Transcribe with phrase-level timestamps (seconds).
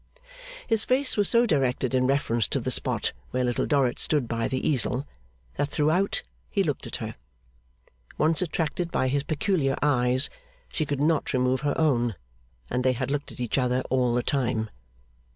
[0.65, 4.47] His face was so directed in reference to the spot where Little Dorrit stood by
[4.47, 5.05] the easel,
[5.57, 7.13] that throughout he looked at her.
[8.17, 10.27] Once attracted by his peculiar eyes,
[10.73, 12.15] she could not remove her own,
[12.67, 14.71] and they had looked at each other all the time.